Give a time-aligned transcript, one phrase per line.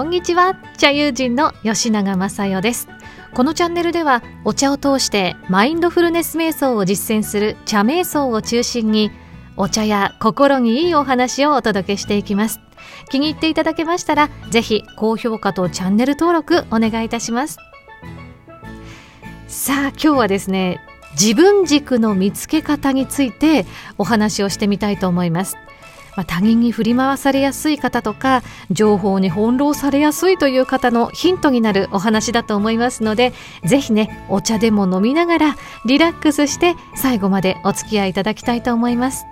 [0.00, 0.56] こんにちは。
[0.78, 2.88] 茶友人の吉永正代です。
[3.34, 9.10] このチャンネルではお茶を通してマインドフルネス瞑想を実践する茶瞑想を中心に
[9.58, 12.60] お茶や心にいいお話をお届けしていきます。
[13.10, 17.58] 気に入っていただけましたらぜひ高評価とチャンネル登録お願いいたします。
[19.48, 20.80] さあ今日はですね
[21.12, 23.66] 自分軸の見つけ方について
[23.98, 25.58] お話をしてみたいと思います。
[26.16, 33.32] まあ、他人に振り回されやすい方とか情報に翻弄されやすいという方のヒントになるお話だと思いますので
[33.64, 39.24] ぜひねお茶でも飲みながらリラックスして最後までお付き合いいただきたいと思います。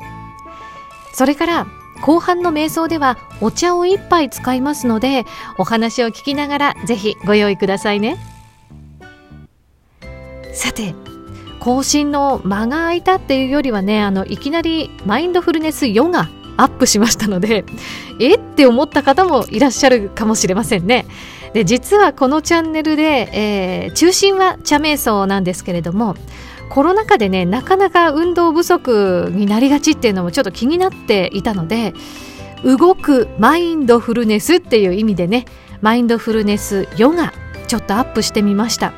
[1.12, 1.66] それから
[2.00, 5.24] 後半の瞑想ではお茶を一杯使いますので
[5.58, 8.19] お話を聞きながらぜひご用意くださいね。
[10.55, 10.95] さて
[11.61, 16.28] 更新の間が空いたっていうよりはねあのいきなりマインドフルネスヨガ
[16.59, 17.64] アップしましたので
[18.20, 21.06] えって思った方もいらっしゃるかもしれませんね。
[21.55, 26.14] で実はこのチャンネルで、えー、中心は茶瞑想なんですけれども
[26.69, 31.95] コロナ禍でねなかなか運動不足になりがちっていうのもちょっと気になっていたので
[32.64, 35.47] 動くマインドフルネスっていう意味でね
[35.81, 37.33] マインドフルネスヨガ
[37.67, 38.92] ちょっとアップしてみました。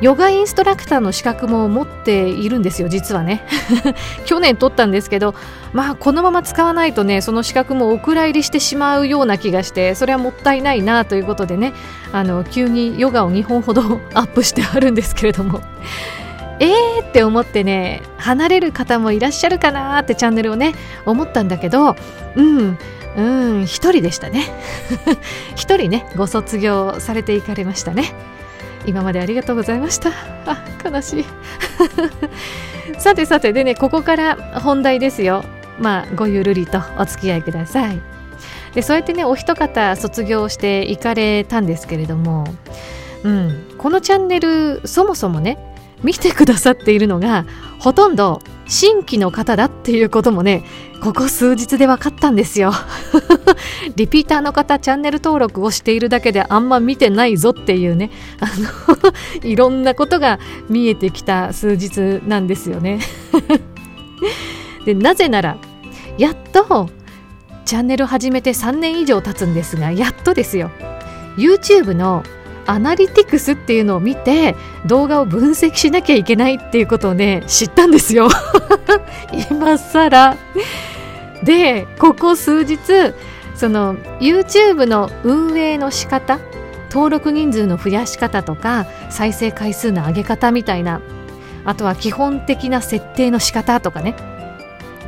[0.00, 3.42] ヨガインストラクターの資格も持っているんですよ実はね
[4.24, 5.34] 去年取ったんですけど
[5.72, 11.72] まあこのまま使わないとねその資格もお蔵入りしてしまうような気がしてそれはもったいないなということでね
[12.12, 13.82] あの急にヨガを2本ほど
[14.14, 15.60] アップしてあるんですけれども。
[16.62, 20.74] えーって思ってね離れる方もいらっしゃるかなってチャンネルをね
[21.06, 21.96] 思ったんだけど
[22.36, 22.78] うん
[23.16, 24.44] うん一人でしたね。
[25.56, 28.14] 一人ねご卒業されていかれましたね。
[28.86, 30.10] 今までありがとうございました。
[30.46, 31.24] あ悲しい。
[32.98, 35.44] さてさてでねここから本題ですよ。
[35.80, 38.00] まあごゆるりとお付き合いください。
[38.74, 42.44] でそうやってねお一方卒業して行かれたんですけれども
[43.24, 45.58] うんこのチャンネルそもそもね
[46.02, 47.44] 見てくださっているのが
[47.78, 50.64] ほとんど新規の方だっていうこともね
[51.02, 52.72] ここ数日で分かったんですよ。
[53.96, 58.46] リピーターの方チャンネル登録をしているだけであんま見てないぞっていうねあ
[59.42, 60.38] の いろんなことが
[60.68, 63.00] 見えてきた数日なんですよね。
[64.84, 65.56] でなぜなら
[66.20, 66.90] やっと
[67.64, 70.70] チャンネル始めて3年以上経つんですがやっとですよ。
[71.38, 72.22] YouTube の
[72.66, 74.54] アナリティクスっていうのを見て
[74.84, 78.28] 動画を分析しなきゃいけないっていうことをね知ったんですよ。
[79.50, 80.36] 今更。
[81.42, 82.78] でここ数日
[83.54, 86.38] その YouTube の運営の仕方
[86.90, 91.00] 登録人数の増やし方とか再生回数の上げ方みたいな
[91.64, 94.14] あとは基本的な設定の仕方とかね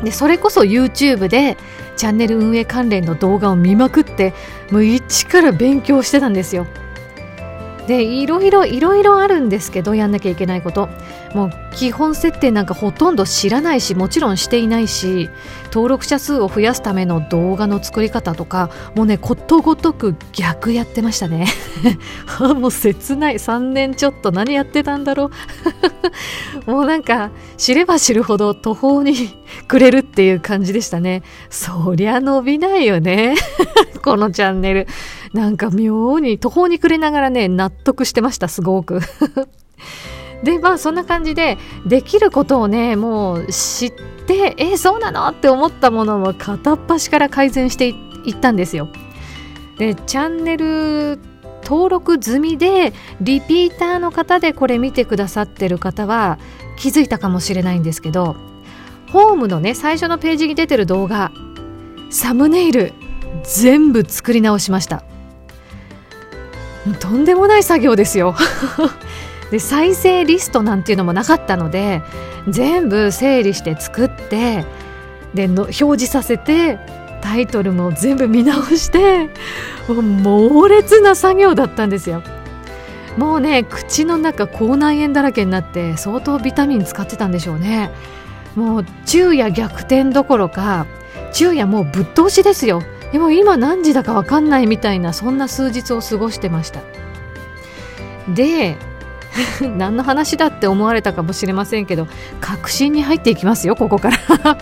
[0.02, 1.56] でそれこそ YouTube で
[1.96, 4.32] チャンネル運営関連の動画を見まくって
[4.70, 6.66] もう一から勉強してたんですよ。
[7.86, 10.88] でいろいろいろいろあるんですけどやんなきゃいけないこと。
[11.34, 15.30] もう基本設定なんかほとんど知らないしもちろんしていないし
[15.66, 21.46] 登録者数を増やすための動画の作り方とかもうねことごとく逆やってましたね。
[22.38, 23.36] もう切ない。
[23.36, 25.30] 3年ちょっと何やってたんだろ
[26.66, 26.70] う。
[26.70, 29.14] もうなんか知れば知るほど途方に
[29.66, 31.22] くれるっていう感じでしたね。
[31.48, 33.34] そりゃ伸びないよね。
[34.04, 34.86] このチャンネル。
[35.32, 39.00] なんか妙に途方に暮れながらね納得してましたすごく。
[40.42, 43.92] でまあそんな感じでできることをねもう知っ
[44.26, 45.28] てえそうなの？
[45.28, 48.88] って思ったものを片っ端から改善していったんですよ。
[49.78, 51.18] でチャンネル
[51.64, 56.38] 登録済みでリピーターの方でこれ見てくださってる方は
[56.76, 58.36] 気づいたかもしれないんですけど
[59.10, 61.30] ホームのね最初のページに出てる動画
[62.10, 62.92] サムネイル
[63.44, 65.04] 全部作り直しました。
[67.00, 68.34] とんでもない作業ですよ。
[69.52, 72.02] で再生リストなんていうのもなかったので
[72.48, 74.64] 全部整理して作って
[75.34, 76.78] での表示させて
[77.20, 79.28] タイトルも全部見直して
[79.88, 82.22] 猛烈な作業だったんですよ。
[83.18, 87.90] もうね口の中口内炎だらけになって相当ビタミン使ってたんでしょうね。
[88.56, 90.86] もう昼夜逆転どころか
[91.34, 92.82] 昼夜もうぶっ通しですよ。
[93.12, 96.80] でも今何時だか分かんないみたいなそんな数日を過ごしてました。
[98.34, 98.78] で
[99.76, 102.06] 何の話だって思われたかもしれませんけど
[102.40, 104.18] 確信に入っていきますよここから。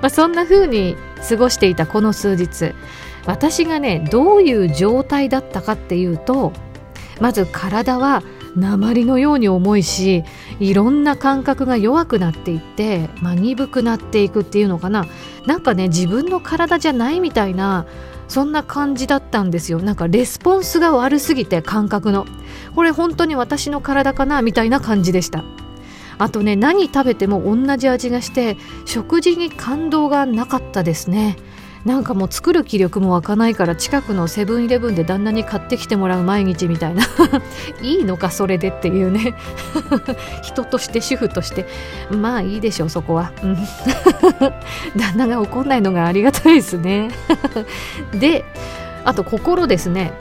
[0.00, 0.96] まあそんな風に
[1.28, 2.74] 過ごしていたこの数日。
[3.24, 6.52] 私がねどういう状態だったかっていうと
[7.20, 8.24] まず体は
[8.56, 10.24] 鉛のように重いし
[10.58, 15.06] いろんな感覚が弱くなっていって、まあ、鈍くなっていくっていうのかな。
[15.46, 17.86] なんかね自分の体じゃないみたいな
[18.32, 19.82] そんな感じだったんですよ。
[19.82, 22.24] なんかレスポンスが悪すぎて感覚の。
[22.74, 25.44] これ本当に私の体かなみたいな感じでした。
[26.16, 28.56] あとね何食べても同じ味がして
[28.86, 31.36] 食事に感動がなかったですね。
[31.84, 37.04] なんかもう作る気力も湧かないから近くのセブンイレブンで旦那に買ってきてもらう毎日みたいな。
[37.82, 39.34] いいのかそれでっていうね。
[40.42, 41.66] 人として主婦として。
[42.10, 43.56] まあいいでしょうそこは、うん、
[44.96, 47.10] 旦那が怒んないのがありがたいですね。
[48.14, 48.44] で
[49.04, 50.12] あと心ですね。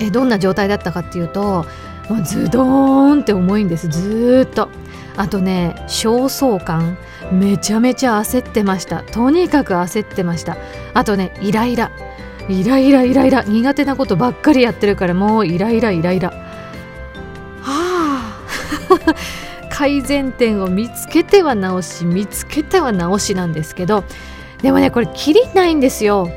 [0.00, 1.66] えどんな状態だったかっていうと
[2.08, 3.88] もうズドーンって重いんです。
[3.88, 4.68] ずっと。
[5.18, 6.96] あとね焦燥感。
[7.32, 9.02] めちゃめちゃ焦ってました。
[9.02, 10.56] とにかく焦ってました。
[10.94, 11.90] あとねイライラ。
[12.48, 13.42] イライライライラ。
[13.42, 16.30] 苦手なことばっかりやってるからもうイライライライラ。
[16.30, 16.44] は
[17.62, 18.46] あ
[19.70, 24.04] 改善点を見つけては直し見つけては直しなんですけど
[24.62, 26.30] でもねこれきりないんですよ。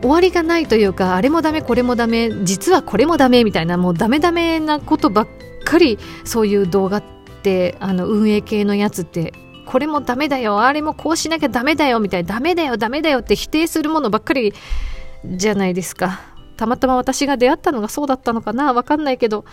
[0.00, 5.28] 終わりがないというかあれもダメこれもダメ実はこれもダメみたいなもうダメダメなことばっ
[5.64, 7.02] かりそういう動画っ
[7.42, 9.34] てあの運営系のやつって
[9.70, 10.62] これもダメだよ。
[10.62, 12.00] あれもこうしなきゃダメだよ。
[12.00, 12.34] みたいな。
[12.34, 13.20] ダメだよダメだよ。
[13.20, 14.52] って否定するものばっかり
[15.24, 16.20] じゃないですか。
[16.56, 18.72] たまたま私が出会ったのがそうだったのかな。
[18.72, 19.44] わかんないけど。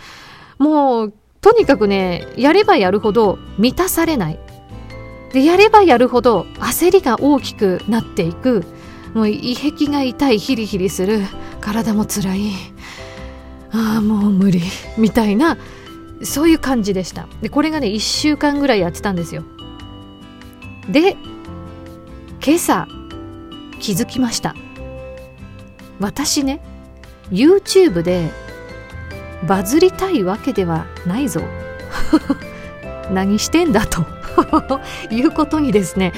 [0.58, 4.40] もうとにかくねやればやるほど満たされない。
[5.32, 8.64] でやればやるほど焦りが大きくなっていく。
[9.14, 11.20] もう胃壁が痛いヒリヒリする。
[11.60, 12.50] 体も辛い。
[13.70, 14.62] ああもう無理。
[14.96, 15.56] みたいな
[16.24, 17.28] そういう感じでした。
[17.40, 19.44] でこれがね1週間ぐらいやってたんですよ。
[20.88, 21.16] で
[22.44, 22.88] 今朝
[23.80, 24.54] 気づきました。
[26.00, 26.60] 私ね
[27.30, 28.30] YouTube で
[29.46, 31.42] バズりたいわけではないぞ。
[33.12, 34.04] 何してんだと
[35.10, 36.12] いうことにですね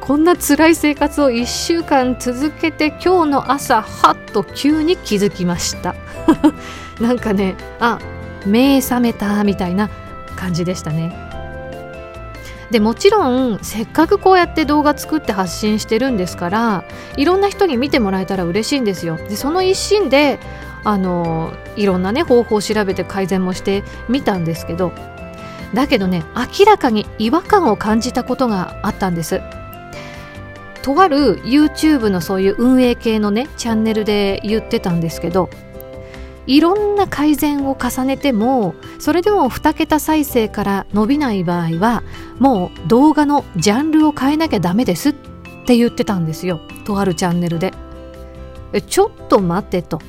[0.00, 5.94] こんな辛い生活を1週間続けて今日の朝はっと急に気づきました。
[7.00, 7.98] なんかねあ
[8.46, 9.90] 目覚めたみたいな
[10.36, 11.35] 感じでしたね。
[12.70, 16.84] でもちろんせっかくこうやって動画作って発信してるんですから
[17.16, 19.16] いろんな人に見てもらえたら嬉しいんですよ。
[19.16, 20.38] でその一心で
[20.84, 24.92] あのいろんなね方法を調べて改善もしてみたんですけど
[25.74, 26.24] だけどね
[26.58, 29.40] 明らかに違和感を感じたことがあったんです。
[30.82, 35.50] とある YouTube のそういう運営系のねチャンネルで言ってたんですけど
[36.46, 42.02] いろんな改善を重ねてもそれでも2桁再生から伸びない場合は
[42.38, 45.14] もう動画のジャンルを変えなきゃダメですっ
[45.66, 46.60] て言ってたんですよ。
[46.84, 47.72] とあるチャンネルで。
[48.88, 50.00] ちょっと待てと。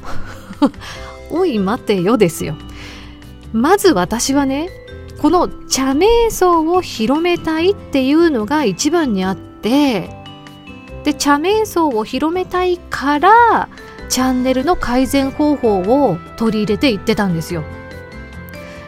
[1.32, 2.56] おい待てよですよ。
[3.54, 4.70] まず私はね
[5.22, 10.10] この茶瞑想を広めたいっていうのが一番にあって
[11.04, 13.70] で茶瞑想を広めたいから
[14.10, 17.64] チャンネルの改善方法を取り入れていってたんですよ。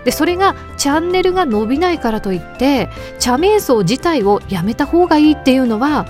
[0.06, 2.90] でそれがチャンネルが伸びないからといって
[3.20, 6.08] 茶瞑想自体をやめた方がいいっていうのは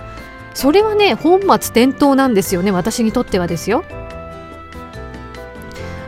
[0.54, 3.84] それはね本末転倒なんですよね私にとってはですよ。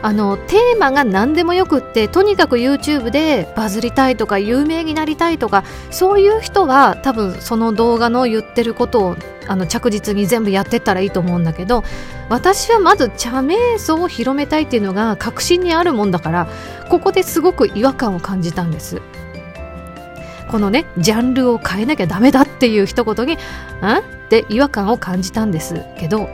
[0.04, 5.62] あのテーマが何でもよくってとにかく YouTube でバズりたいとか有名になりたいとか
[5.92, 11.84] そういう人は多分その動画の言ってることをあの着実に全部やってったらいいと思うんだけど
[12.28, 16.48] 私はまず茶瞑想を広めたいっていうのが確信にあるもんだから
[16.88, 19.00] ここですごく違和感を感じたんです。
[20.50, 23.34] このねジャンルを変えなきゃダメだっていう一言に
[23.80, 26.28] 「ん?」って違和感を感じたんですけど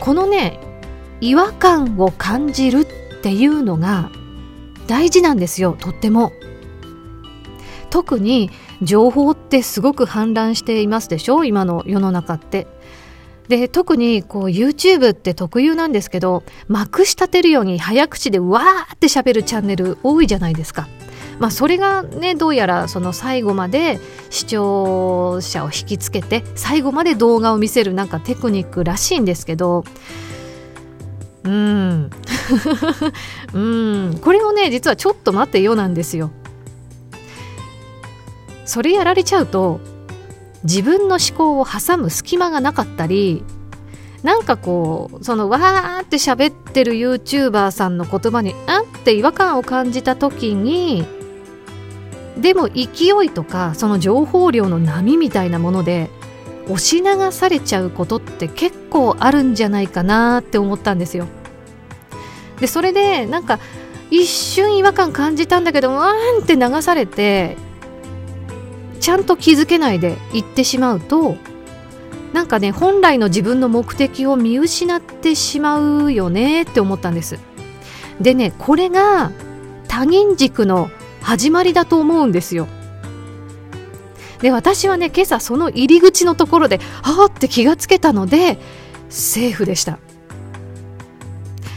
[0.00, 0.58] このね
[1.20, 2.86] 違和感を感じるっ
[3.20, 4.10] ていうのが
[4.86, 6.32] 大事なんですよとっても。
[7.90, 8.50] 特に
[8.82, 11.44] 情報ってすごく氾濫していますでしょ？
[11.44, 12.66] 今の世の中って。
[13.48, 20.88] で特にこう YouTube って特有なんですけどまくし立てるように早口でわーって喋るチャンネル多いじゃないですか。
[21.38, 23.98] まあ、それがねどうやらその最後まで
[24.30, 29.82] 視聴者を引きつけて最後まで動画を見せるなんかテクニックらしいんですけど
[31.42, 32.10] うん
[33.52, 36.30] うんこれをね実はちょっと待ってよなんですよ。
[38.64, 39.80] それやられちゃうと
[40.64, 43.44] 自分の思考を挟む隙間がなかったり
[44.22, 51.04] なんかこうそのわーって喋ってる YouTuber さんの言葉にあって違和感を感じた時に
[52.38, 56.08] でも勢いとかその情報量の波みたいなもので
[56.66, 61.26] 押し流されちゃうことって結構あるんじゃないかなって思ったんですよ。
[62.60, 63.58] でそれでなんか
[64.10, 67.56] 一瞬違和感感じたんだけどわーんって流されて
[69.02, 71.36] ちゃんと気づけないで行ってしまうと
[72.32, 77.38] なんかね本来の自分の目的を見失ってしまうよねって思ったんです。
[78.20, 79.32] でねこれが
[79.88, 80.88] 多銀軸の
[81.20, 82.68] 始まりだと思うんですよ。
[84.40, 88.58] で私はね今朝その入り口のところでああって気がつけたので
[89.08, 89.98] セーフでした。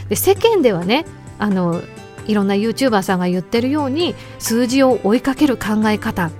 [0.08, 1.04] で世間ではね
[1.38, 1.82] あの
[2.28, 6.30] いろんな YouTuber さんが言ってるように数字を追いかける考え方。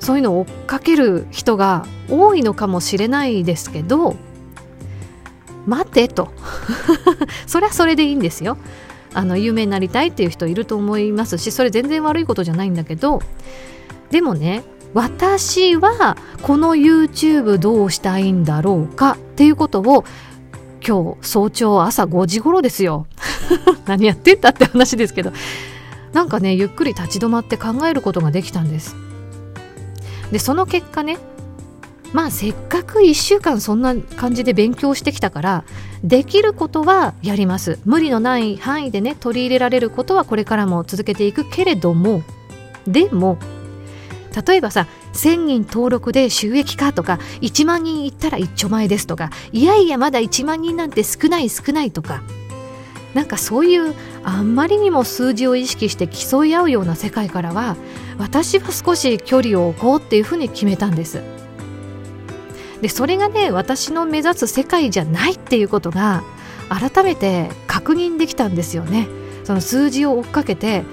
[0.00, 4.16] そういうのを追っかける人が多いのかもしれないですけど
[5.66, 6.32] 待てと。
[7.46, 8.56] それはそれでいいんですよ。
[9.12, 13.20] あの有名になりたいっていう人いると思いますしそれ全然悪いことじゃないんだけど
[14.12, 14.62] でもね
[14.94, 20.04] 私はこの YouTube どうしたいんだろうかっていうことを
[20.86, 23.06] 今日早朝朝5時頃ですよ。
[23.86, 25.32] 何やってんだって話ですけど。
[26.12, 28.96] なんかねゆっくり立ち止まって考えることができたんです。
[30.32, 31.18] でその結果ね
[32.12, 35.64] まあせっかく1週間そんな感じで勉強してきたから
[36.02, 37.78] できることはやります。
[37.84, 42.22] 無理のない範囲でね取り入れられることはこれからも続けていくけれども
[42.86, 43.38] でも
[44.46, 52.22] 例えばさ1000人登録で収益化とか1万人いったら一丁前ですとかいやいやまだ1万人なんて少ない少ないとか
[53.14, 57.76] なんかそういうあんまりにも数字を意識して競い合うような世界からは
[58.20, 61.22] 私は少し距離を置こうっていうふうに決めたんです。
[62.82, 66.22] でそれがね私の目指す世界じゃないっていうことが
[66.68, 69.08] 改めて確認できたんですよね。
[69.44, 70.84] その数字を追っかけて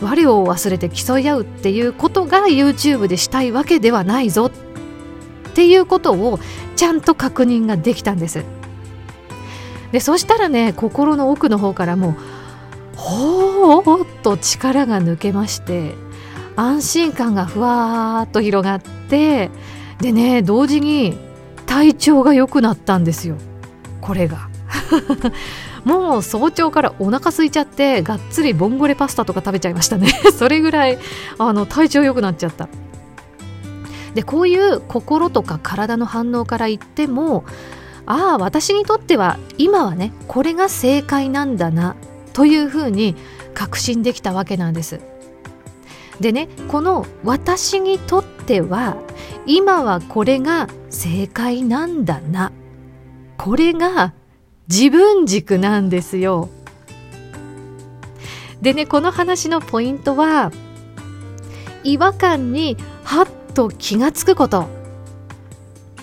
[0.00, 4.50] 我を忘れて競い合うっていうことが YouTube でしたいわけではないぞっ
[5.54, 6.40] ていうことを
[6.74, 8.44] ちゃんと確認ができたんです。
[9.92, 12.16] でそしたらね心の奥の方からも
[12.96, 15.94] うほーっと力が抜けまして
[16.56, 19.50] 安心感がふわーっと広がって
[20.00, 21.16] でね同時に
[21.66, 23.36] 体調が良くなったんですよ。
[24.00, 24.48] これが。
[25.84, 30.08] もう早朝からお腹空いちゃってがっつりボンゴレパスタとか食べちゃいましたね。
[30.36, 30.98] それぐらい
[31.38, 32.68] あの体調良くなっちゃった。
[34.14, 37.44] でこういう心とか体の反応から言っても
[38.04, 41.96] ああ私にとっては今はねこれが正解なんだな
[42.34, 43.16] というふうに
[43.54, 45.00] 確信できたわけなんです。
[46.22, 48.96] でねこの私にとっては
[49.44, 52.52] 今はこれが正解なんだな
[53.36, 54.14] これが
[54.68, 56.48] 自分軸なんですよ。
[58.62, 60.52] でねこの話のポイントは
[61.82, 64.68] 違和感にはっと気がつくこと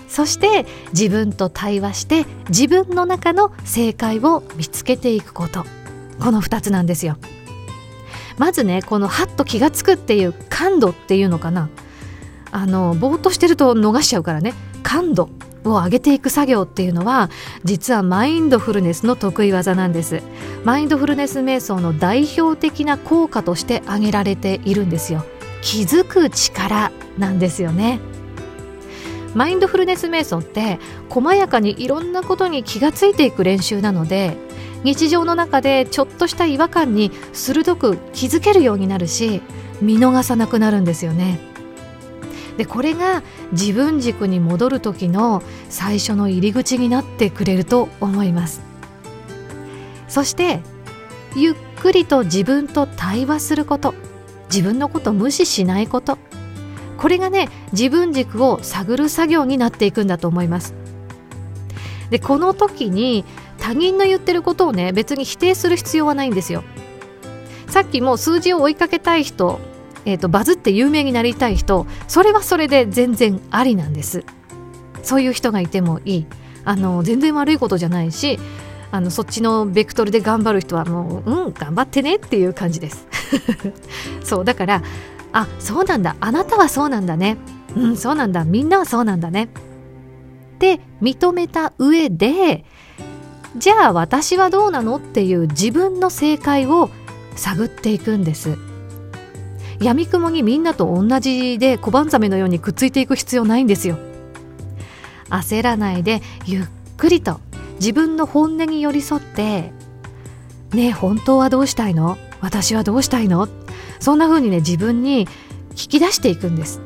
[0.06, 5.64] そして自分と対話して自分の中の正解を見つけていくこと
[6.20, 7.16] この2つなんですよ。
[8.40, 11.68] まずねこのハッと気がつくっていう感度っていうのかな。
[12.50, 14.54] あのぼーっとしてると逃しちゃうからね。
[14.82, 15.28] 感度
[15.62, 17.28] を上げていく作業っていうのは
[17.64, 20.22] 実はマインドフルネスの得意技なんです。
[20.64, 25.22] マインドフルネス瞑想の代表的な効果として挙げられているんですよ。
[25.60, 28.00] 気づく力なんですよね。
[29.34, 30.78] マインドフルネス瞑想って
[31.10, 34.38] 細やかにいろんなことに気がついていく練習なので
[34.84, 39.42] 日常の中でちょっとした違和感に鋭く気づけるようになるし
[39.80, 41.38] 見逃さなくなるんですよね。
[42.56, 43.22] でこれが
[43.52, 48.60] 自分軸に戻る時の最初の入り口になってくれると思います。
[50.08, 50.60] そして
[51.36, 53.94] ゆっくりと自分と対話すること
[54.50, 56.18] 自分のこと無視しないこと。
[56.98, 60.74] これがね自分軸を探る作業になっていくんだと思います。
[62.10, 63.24] でこの時に
[63.60, 66.64] 他人の言ってることをね別に否定する必要はないんですよ。
[67.68, 69.60] さっきも数字を追いかけたい人
[70.04, 74.24] えーと、バズって有名になりたい人それはそれで全然ありなんです。
[75.02, 76.26] そういう人がいてもいい。
[76.64, 78.38] あの全然悪いことじゃないし
[78.90, 83.06] あのそっちのベクトルで頑張る人はもううん頑張ってねっていう感じです。
[84.22, 84.82] そうだから
[85.32, 86.16] あそうなんだ。
[86.20, 87.36] あなたはそうなんだね。
[87.76, 88.44] うんそうなんだ。
[88.44, 89.44] みんなはそうなんだね。
[89.44, 89.48] っ
[90.58, 92.64] て認めた上で
[93.56, 96.90] じゃあ私はどうなのっていう自分の正解を
[97.36, 98.56] 探っていくんです。
[99.80, 103.98] 闇雲にみんなと同じで小判ザメのようにくっついていく必要ないんですよ。
[105.30, 106.64] 焦らないでゆっ
[106.96, 107.40] くりと
[107.80, 109.72] 自分の本音に寄り添って
[110.72, 112.18] ねえ本当はどうしたいの？
[112.40, 113.48] 私はどうしたいの？
[114.00, 115.26] そんな風にね自分に
[115.70, 116.80] 聞き出していくんです。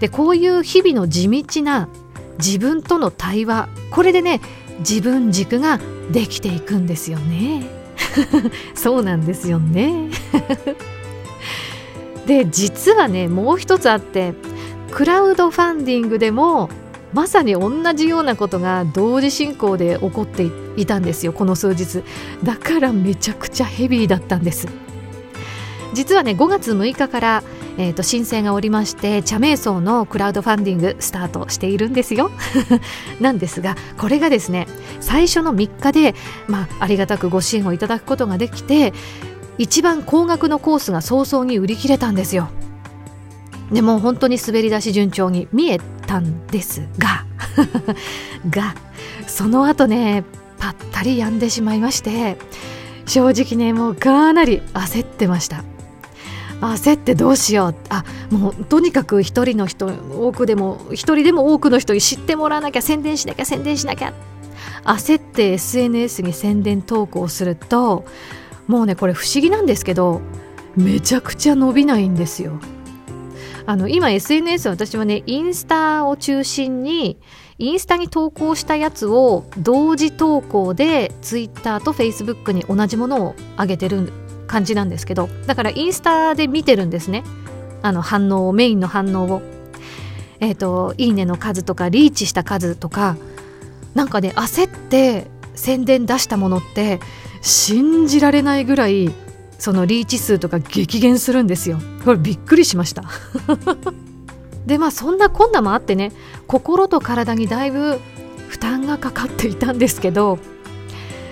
[0.00, 1.88] でこういう日々の地道な
[2.38, 4.40] 自分との対話これでね
[4.80, 5.78] 自分軸が
[6.10, 7.64] できていくんですよね。
[8.74, 10.10] そうなんですよね。
[12.26, 14.34] で実はねもう一つあって
[14.90, 16.68] クラウドファンディングでも
[17.12, 21.32] まさに同じようなことが同時進行で起こっていたんですよ。
[21.32, 22.04] この数日。
[22.44, 24.68] だからめちゃくちゃヘビーだったんです。
[25.92, 27.42] 実はね5月6日から、
[27.80, 32.30] えーと、申請がおりまして茶瞑層のクラウドファンディングスタートしているんですよ。
[33.20, 34.68] なんですがこれがですね
[35.00, 36.14] 最初の3日で、
[36.46, 38.92] まあ、ありがたくご支援をいただくことができて
[39.56, 42.50] 一番高額のコースが早々に売り切れたんですよ。
[43.72, 47.24] でも本当に滑り出し順調に見えたんですが
[48.50, 48.74] が
[49.26, 50.24] その後ね
[50.58, 52.36] ぱったり止んでしまいまして
[53.06, 55.64] 正直ねもうかなり焦ってました。
[56.60, 57.74] 焦ってどうしよう。
[57.88, 64.12] あもうとにかく一人の人多くでも一人でも多くの人に知ってもらわなきゃ宣伝しなきゃ宣伝しなきゃ。
[64.84, 68.04] 焦って SNS に宣伝投稿すると
[68.66, 70.20] もうねこれ不思議なんですけど
[70.76, 72.60] めちゃくちゃ伸びないんですよ。
[73.66, 77.18] あの今 SNS 私はねインスタを中心に
[77.58, 84.12] インスタに投稿したやつを同時投稿で Twitter と Facebook に同じものを上げてる
[84.50, 87.22] 感じなんですけどだからインスタで見てるんですね。
[87.82, 89.42] あの反応をメインの反応を。
[90.40, 93.16] えっ、ー、といいねの数とかリーチした数とか
[93.94, 96.98] なんかね焦って宣伝出したものって
[97.42, 99.10] 信じられないぐらい
[99.58, 101.78] そのリーチ数とか激減するんですよ。
[102.04, 103.04] これびっくりしました。
[104.66, 106.12] でまあそんなこんなもあってね
[106.48, 108.00] 心と体にだいぶ
[108.48, 110.38] 負担がかかっていたんですけど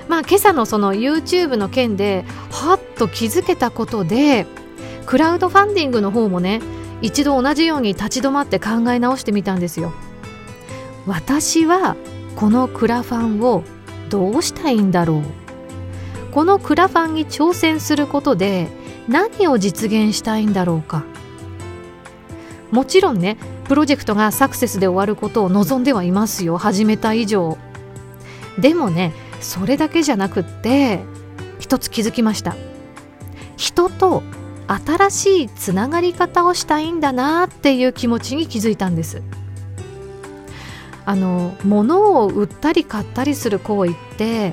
[0.09, 4.47] まあ今朝のその YouTube の件ではっと気づけたことで
[5.07, 6.61] クラウドファンディングの方もね
[7.01, 9.93] 一度同じように立ち止まって考え直してみたんですよ。
[11.07, 11.97] 私は
[12.37, 13.63] このクラファンを
[14.11, 15.23] どうしたいんだろう。
[16.33, 18.69] このクラファンに挑戦することで
[19.09, 21.05] 何を実現したいんだろうか。
[22.71, 26.59] もちろんねプロジェクトがサクセスで終わることを望んではいますよ。
[26.59, 27.57] 始めた以上。
[28.59, 31.01] でもねそれだけじゃなくって
[31.59, 32.57] 一つ気づきました
[33.57, 34.23] 人と
[34.67, 39.23] 新しいつながり方をしたいんだなっていう気持ちに気づいたんです
[41.07, 44.53] あの物を売ったり買ったりする行為って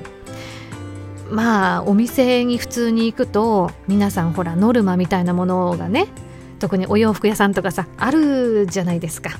[1.30, 6.06] まあお店に普通に行くと皆さんほらノルマみたいなものがね
[6.58, 9.30] 特にお洋服屋さんとかさあるじゃないですか。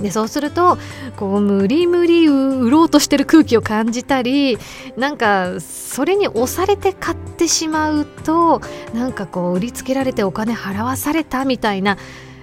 [0.00, 0.76] でそうすると
[1.16, 4.58] こう無理無理売ろうとしてる空気を感じたり
[4.96, 8.60] なんかそれに押されて買ってしまうと
[8.92, 11.96] なんかこう売りつけられてお金払わされたみたいな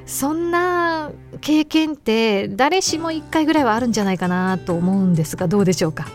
[0.05, 1.11] そんな
[1.41, 6.07] 経験って誰しも1回ぐらいはあるんじゃないかなと思うんですがどうでしょうか？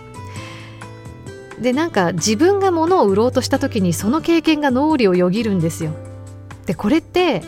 [1.61, 5.93] でなんか自分が物を売ろうとした時にその経験が脳裏をよぎるんですよ。
[6.67, 7.43] でこれって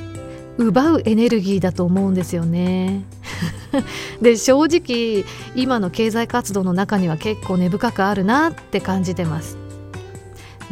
[0.56, 3.04] 奪うエネルギーだと思うんですよね。
[4.20, 5.24] で正直
[5.54, 9.58] 今の経済活動の中には結構根深くあるなって感じてます。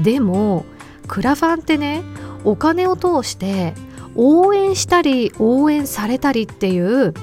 [0.01, 0.65] でも
[1.07, 2.03] クラファンってね
[2.45, 3.75] お金を通して
[4.15, 7.15] 応援したり応援されたりっていう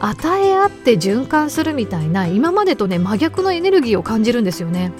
[0.00, 4.92] 与え合って循環するみたいな今までとね真逆のエネルギーを感じるんですよね。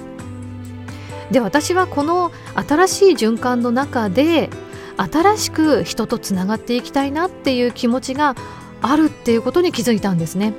[1.31, 4.49] で私はこの新しい循環の中で
[4.97, 8.35] 新しく人とつながっていきたいなっていう気持ちが
[8.81, 10.55] あるっていうことに気づいたんですね。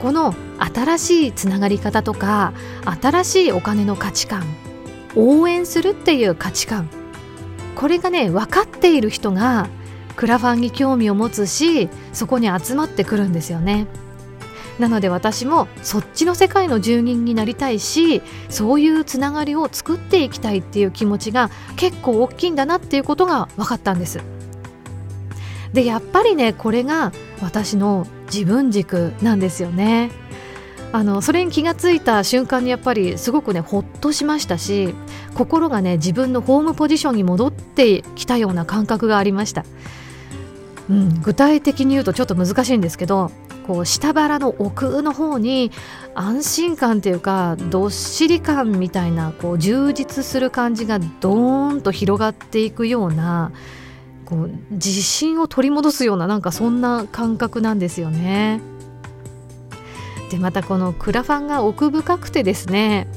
[0.00, 2.52] この新しいつながり方とか
[3.00, 4.44] 新しいお金の価値観
[5.16, 6.88] 応援するっていう価値観
[7.74, 9.68] これがね分かっている人が
[10.16, 13.86] クラファンに興味を持つしそこに集まってくるんですよね。
[14.78, 24.20] なので私もそっちの世界の住人になりたいしそういうつながりを作っていきたいっていう気持ちが結構大きいんだなっていうことが分かったんです
[25.72, 30.10] でやっぱりねこれが私の自分軸なんですよね。
[30.90, 34.94] あのそれに気がついた瞬間にやっぱりすごくねほっとしましたし
[35.34, 39.66] 心がね自分のホームポジションに戻ってきたような感覚がありました、
[40.88, 43.30] うん、具体的に言うとちょっと難しいんですけど
[43.66, 45.70] こう下腹の奥の方に
[46.14, 53.52] 安心感っていうかどっしり感みたいなこう充実する感じがドーンと広がっていくような
[54.28, 58.60] こう自信を取り戻すようななんかそんな感覚なんですよね。
[60.30, 63.08] でまたこのクラファンが奥深くてですね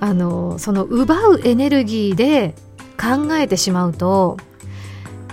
[0.00, 2.54] あのその奪うエネルギーで
[2.98, 4.38] 考えてしまうと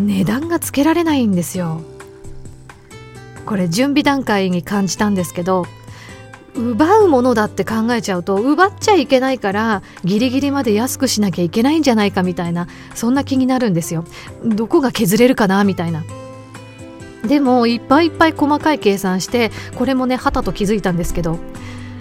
[0.02, 1.82] 値段がつけられないんですよ。
[3.46, 5.68] これ準備段階に感じたんですけど
[6.56, 14.06] 奪うものだって考えちゃうと奪っちゃいけないからギリギリまで安くしなきゃいけないんじゃないかみたいなそんな気になるんですよ。
[14.44, 16.04] どこが削れるかなみたいな。
[17.28, 21.40] でもいっぱいいっぱい細かい計算してこれもねはたと気づいたんですけど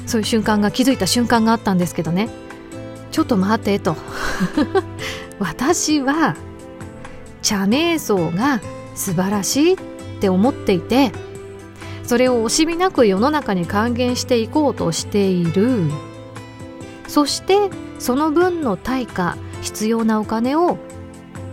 [0.07, 2.29] そういう瞬間が気づいた瞬間があったんですけどね。
[3.11, 3.97] ちょっと待ってと。
[5.39, 6.37] 私は
[7.43, 8.61] 茶瞑想が
[8.95, 9.77] 素晴らしいっ
[10.21, 11.13] て思っていて
[12.05, 15.91] それを惜しみなく世の中に還元していこうとしている
[17.09, 20.79] そしてその分の対価必要なお金を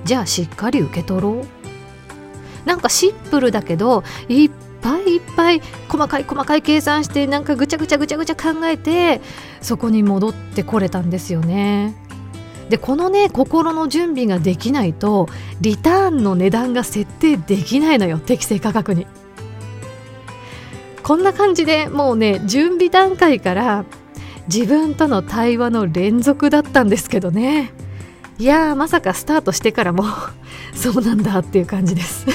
[0.04, 9.22] じゃあしっかり受け取ろうなんかシンプルだけどいっぱいいっぱい細かい細かい計算してなんかぐちゃぐちゃぐちゃぐちゃ考えて
[9.62, 11.96] そこに戻ってこれたんですよね。
[12.70, 15.28] でこのね心の準備ができないと
[15.60, 19.08] リターンの値段が設定できないのよ適正価格に。
[21.12, 23.84] こんな感じでもうね準備段階から
[24.48, 27.74] 自分との対話の連続だったんですけどね。
[28.40, 30.06] いやーまさかスタートしてからも
[30.74, 32.26] そうなんだっていう感じです。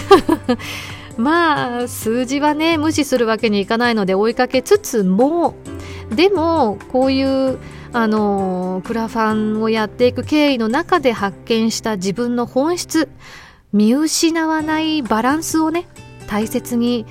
[1.17, 5.55] まあ数字はね無視するわけにいかないので追いかけつつも
[6.15, 7.59] でもこういう
[7.95, 13.09] あのクラファンをやっていく経緯の中で発見した自分の本質
[13.73, 15.89] 見失わないバランスをね
[16.27, 17.07] 大切に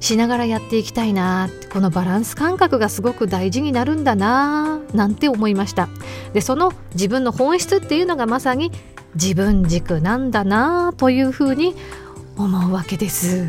[0.00, 5.88] しながらやっていきたいなこのバランス感覚がすごく大事になるんだななんて思いました。
[6.32, 8.70] でその自分の本質っていうのがまさに
[9.14, 11.74] 自分軸なんだなというふうに
[12.36, 13.46] 思うわけです。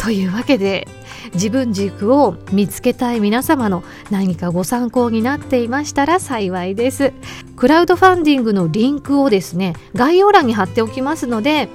[0.00, 0.86] というわけで
[1.32, 7.12] 自分軸を見つけたい皆様の何かご参考になっていましたら幸いです。
[7.56, 11.70] クラウドファンディングのリンクをですね概要欄に貼っておきますので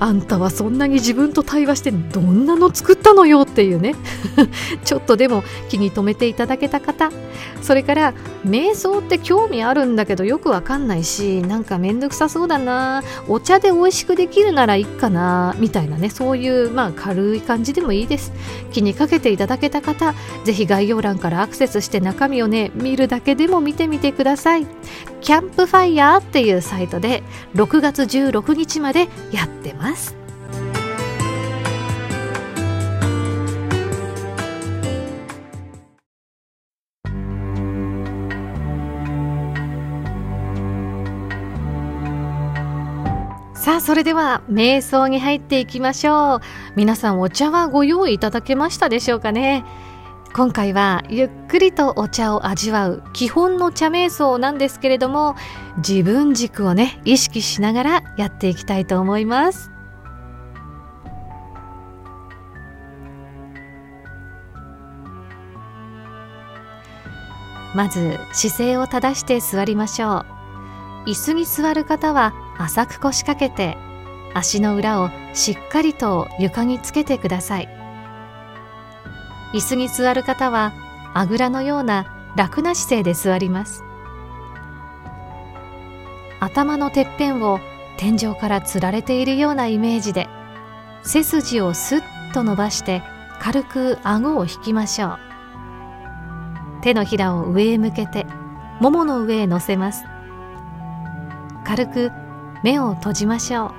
[0.00, 3.94] あんたはそんなに自分と対話してどんなの作ったのよっていうね。
[4.84, 7.10] ちょっとでも気に留めていただけた方。
[7.62, 8.14] それから
[8.46, 13.02] 瞑想って興味あるんだけどよくわかんないしなんかめんどくさそうだな。
[13.28, 15.54] お茶で美味しくできるならいいかな。
[15.58, 16.10] みたいなね。
[16.10, 18.32] そういうまあ軽い感じでもいいです。
[18.72, 24.66] 気にかけていただけた方ぜひ概要欄からアクセスして中身をね見るだけでも見てみてください。
[25.20, 27.22] キャンプファイヤーっていうサイトで
[27.54, 29.83] 6月16日までやってます。
[43.54, 46.40] さあそれでは瞑想に入っていきましょう。
[46.76, 49.64] 皆さんお茶はご用意いただけましたでしょうかね？
[50.34, 55.34] 今回はゆっくりとお茶を味わう基本の茶瞑想なんですけれども
[55.78, 59.73] 自分軸をね意識しながらやっていきたいと思います。
[67.74, 70.24] まず姿勢を正して座りましょ
[71.06, 71.10] う。
[71.10, 73.76] 椅子に座る方は浅く腰掛けて
[74.32, 77.68] 足の裏をしっかりと床につけてください。
[79.52, 80.72] 椅子に座る方は
[81.14, 83.84] あぐらのような楽な姿勢で座ります。
[86.40, 87.60] 頭のてっぺんを
[87.96, 90.28] 天井からつられているようなイメージで
[91.02, 93.02] 背筋をスッと伸ばして
[93.40, 95.33] 軽く顎を引きましょう。
[96.84, 98.26] 手のひらを上へ向けて
[98.78, 100.04] ももの上へ乗せます。
[101.64, 102.12] 軽く
[102.62, 103.72] 目を閉じましょう。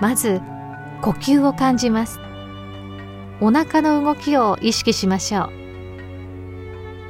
[0.00, 0.40] まず
[1.02, 2.20] 呼吸を感じます。
[3.42, 5.50] お腹の動きを意識しましょう。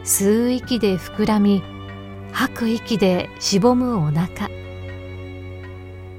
[0.02, 1.62] 吸う息で膨らみ
[2.32, 4.61] 吐く息でしぼむお腹。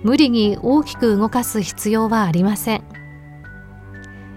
[0.04, 2.84] 無理に大きく動かす必要はありません。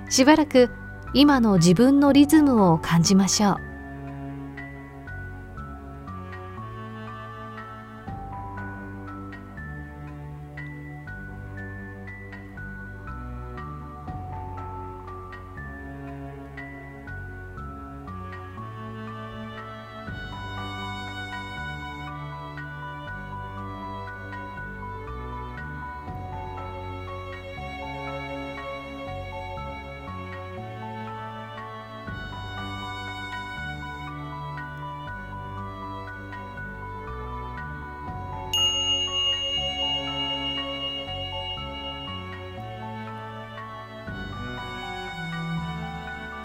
[0.09, 0.71] しばらく
[1.13, 3.66] 今の自分のリズムを感じましょう。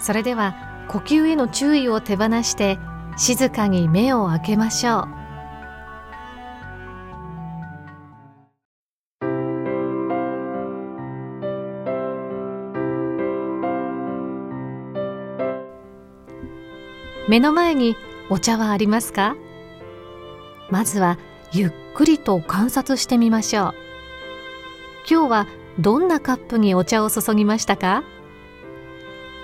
[0.02, 0.56] それでは
[0.90, 2.80] 呼吸への注意を手放して
[3.18, 5.08] 静かに目を開けましょう。
[17.30, 17.96] 目の前に
[18.30, 19.36] お茶はありますか？
[20.70, 21.20] まずは
[21.54, 23.74] ゆっくりと観察してみましょう。
[25.10, 25.48] 今日は
[25.80, 28.04] どんなカップにお茶を注ぎましたか？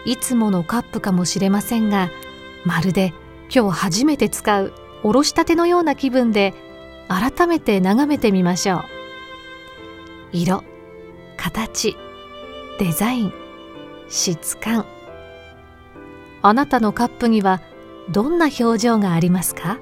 [0.08, 2.10] いつものカップかもしれませんが
[2.63, 3.13] まるで
[3.54, 6.54] 今日初めて使うおろしたてのような気分で
[7.10, 8.84] 改めて眺めてみましょう。
[10.32, 10.63] 色
[11.38, 11.96] 形
[12.80, 13.34] デザイン
[14.10, 14.86] 質感。
[16.41, 17.62] あなたのカップには
[18.10, 19.78] どんな表情がありますか？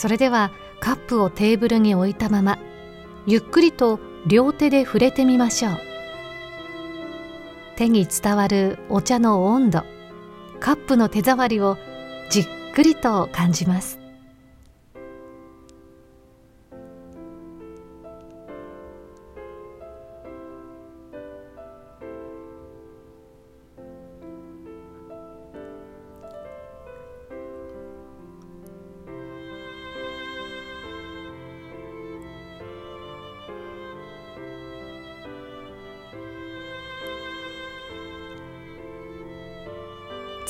[0.00, 2.58] それではカップをテーブルに置いたまま
[3.26, 5.78] ゆっくりと両手で触れてみましょう。
[7.76, 9.82] 手に伝わるお茶の温度
[10.58, 11.76] カップの手触りを
[12.30, 13.99] じっくりと感じます。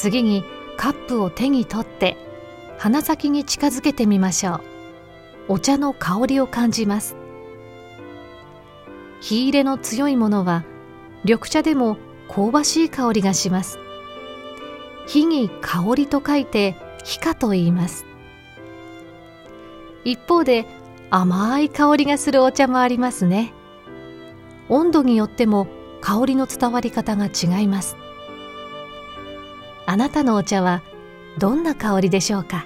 [0.01, 0.45] 次に
[0.79, 2.17] カップを手に取って
[2.79, 4.61] 鼻先に近づけてみましょう。
[5.49, 7.17] お茶の香りを感じます。
[9.21, 10.65] 火入れの強いものは
[11.25, 11.99] 緑茶でも
[12.35, 13.79] 香ばしい香りがします。
[15.07, 18.07] 火に香りと書いて火花と言います。
[20.07, 20.65] 一方で
[21.11, 23.53] 甘い香りがするお茶もありますね。
[24.71, 25.67] 温度によっても
[26.01, 27.99] 香りの伝わり方が違います。
[29.93, 30.83] あなたのお茶は
[31.39, 32.65] どんな香りでしょうか？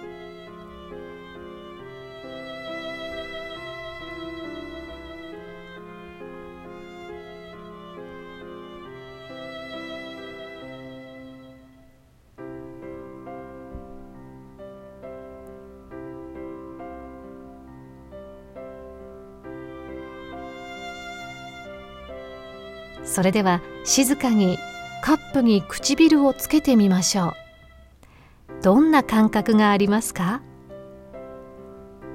[23.02, 24.58] それでは静かに
[25.04, 28.62] カップに唇をつけてみましょう。
[28.62, 30.40] どんな感覚がありますか？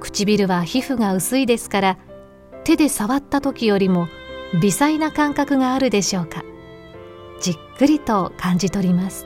[0.00, 1.98] 唇は皮膚が薄いですから
[2.64, 4.08] 手で触った時よりも
[4.60, 6.42] 微細な感覚があるでしょうか？
[7.40, 9.24] じっくりと感じ取ります。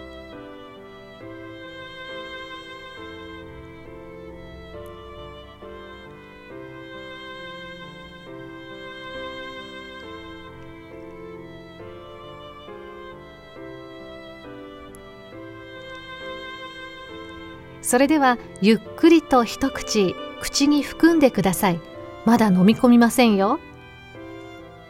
[17.94, 21.80] それではゆっくりと一口口に含んでください。
[22.24, 23.60] まだ飲み込みませんよ。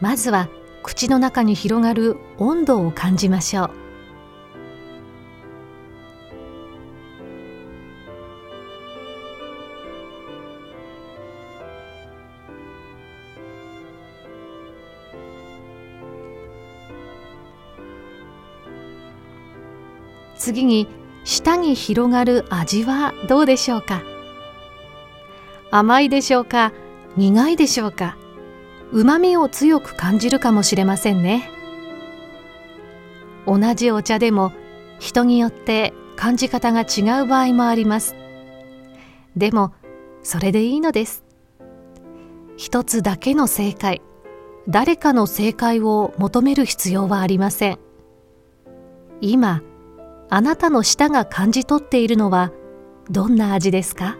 [0.00, 0.48] まずは
[0.82, 3.70] 口の中に広がる温度を感じましょう。
[20.38, 24.02] 次に舌に広がる味はどうでしょうか？
[25.70, 26.72] 甘いでしょうか？
[27.16, 28.16] 苦いでしょうか？
[28.92, 31.50] うまみを強く感じるかもしれませんね。
[33.46, 34.52] 同じお茶でも
[35.00, 38.14] 人によって感じ方が違う場合もあります。
[39.36, 39.72] でも
[40.22, 41.24] それでいいのです。
[42.56, 44.00] 一つだけの正解
[44.68, 47.78] 誰かの正解を求める必要はありません。
[49.20, 49.62] 今
[50.30, 52.50] あなたの舌が感じ取っているのは
[53.08, 54.16] どんな味ですか？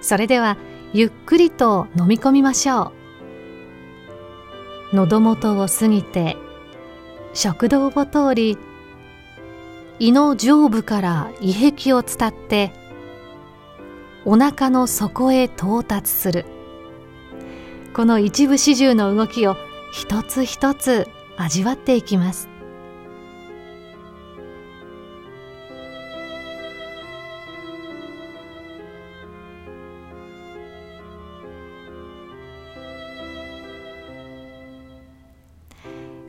[0.00, 0.56] それでは
[0.92, 2.95] ゆっくりと飲み込みましょう。
[4.96, 6.38] 喉元を過ぎて
[7.34, 8.56] 食道を通り
[9.98, 12.72] 胃の上部から胃壁を伝って
[14.24, 16.46] お腹の底へ到達する。
[17.94, 19.56] この一部始終の動きを
[19.92, 21.06] 一つ一つ
[21.36, 22.55] 味わっていきます。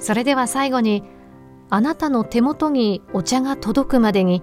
[0.08, 1.04] それでは最後に
[1.70, 4.42] あなたの手元にお茶が届くまでに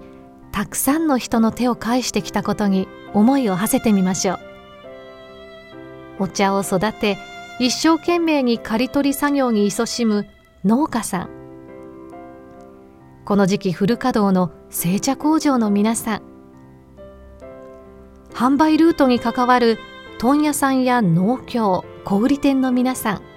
[0.51, 4.39] たくさんの人の手を返してきたことに思いを馳せてみましょう。
[6.19, 7.17] お茶を育て
[7.59, 10.27] 一生懸命に刈り取り作業に勤しむ
[10.63, 11.29] 農家さん。
[13.25, 16.21] この時期フル稼働の製茶工場の皆さん。
[18.35, 19.79] 販売ルートに関わる
[20.19, 23.34] 問屋さんや農協小売店の皆さん。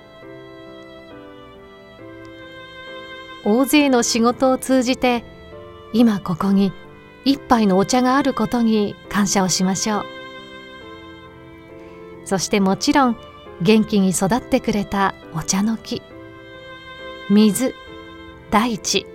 [3.51, 5.25] 大勢の仕事を通じて
[5.95, 6.71] 今ここに
[7.25, 10.05] 一杯のお茶があることに感謝をしましょう。
[12.27, 13.17] そしてもちろん
[13.63, 16.03] 元気に育ってくれたお茶の木。
[17.31, 17.75] 水
[18.51, 19.07] 大地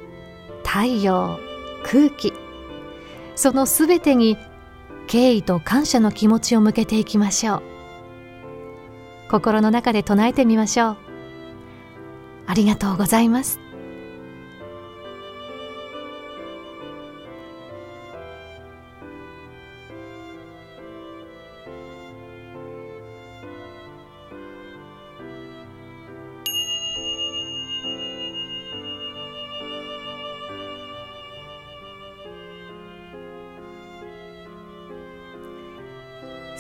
[0.64, 1.38] 太陽
[1.84, 2.34] 空気。
[3.36, 4.40] そのすべてに
[5.06, 7.62] 敬意と感謝の気持ちを向けていきましょう。
[9.30, 10.98] 心の中で唱えてみましょう。
[12.48, 13.63] ありがとうございます。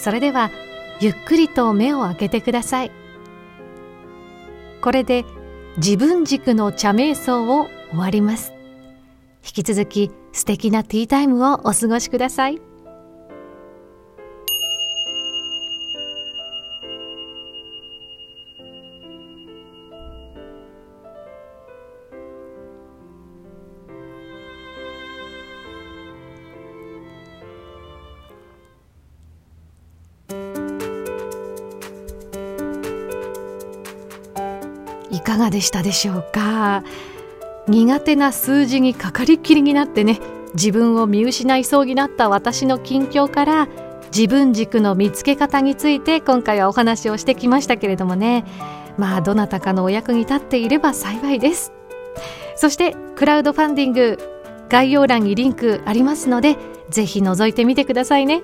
[0.03, 0.51] それでは
[0.99, 2.91] ゆっくりと目を開けてください。
[4.81, 5.23] これで
[5.77, 8.51] 自分軸の茶瞑想を終わります。
[9.45, 12.72] 引き続き素敵なティータイムをお過ごしください。
[35.13, 36.84] いかがでしたでしょうか？
[37.67, 40.19] 苦手な数字にかかりきりになってね
[40.54, 43.67] 自分を見失いそうになった私の近況から
[44.13, 48.43] 自分軸の見つけ方について今回はお話をしてきましたけれどもね。
[48.97, 51.71] まあどなたかのお役に立っていれば幸いです。
[52.56, 54.17] そしてクラウドファンディング
[54.69, 56.58] 概要欄にリンクありますので
[56.89, 58.41] ぜひ覗いてみてくださいね。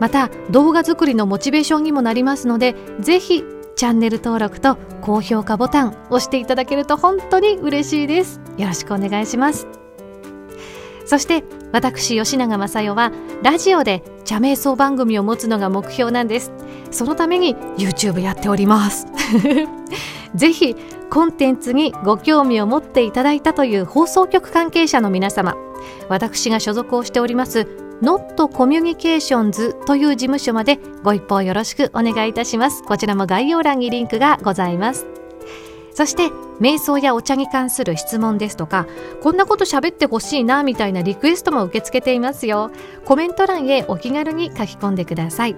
[0.00, 3.44] また動画作りのモチベーションにもなりますのでぜひ
[3.76, 8.40] チャンネル登録と高評価ボタン押していただけると本当に嬉しいです。
[8.56, 9.66] よろしくお願いします。
[11.06, 16.52] そして私吉永雅代はラジオで茶瞑想番組を持つのが目標なんです。
[16.90, 19.06] そのために YouTube やっております。
[20.34, 20.76] ぜひ
[21.10, 25.54] コンテンツにご興味を持っていただいたという放送局関係者の皆様
[26.08, 27.66] 私が所属をしております
[28.02, 32.82] Not Communications という事務所までご一報よろしくお願いいたします。
[32.82, 35.06] こちらも概要欄にリンクがございます。
[35.94, 36.24] そして
[36.60, 38.86] 瞑想やお茶に関する質問ですとか
[39.22, 42.72] こんなこと喋ってほしいなみたいなリクエストも受け付けていますよ。
[43.04, 45.54] コメント欄へお気軽に書き込んでください。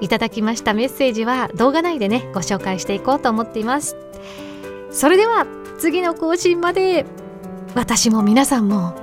[0.00, 3.96] いただきましたメッセージは動画内でねご紹介していこうと思っています。
[4.92, 5.44] それでは
[5.78, 7.04] 次の更新まで。
[7.74, 8.94] 私も皆さんも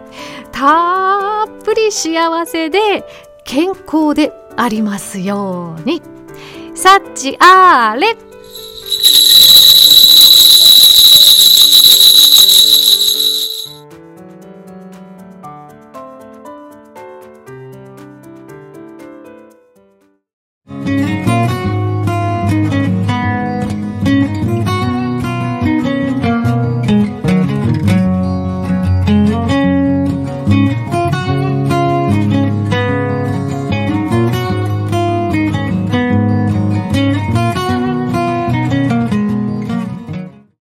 [0.51, 3.03] たっぷり幸せで
[3.43, 6.01] 健康でありますように。
[6.75, 8.15] 幸あれ